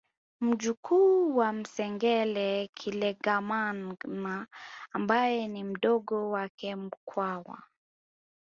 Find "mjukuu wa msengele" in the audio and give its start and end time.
0.41-2.69